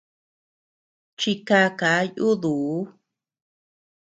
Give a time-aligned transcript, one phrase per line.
[1.19, 2.75] Chikaka yuduu.